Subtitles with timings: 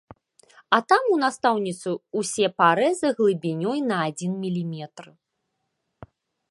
[0.77, 1.89] А там, у настаўніцы
[2.21, 5.05] ўсе парэзы глыбінёй на адзін міліметр.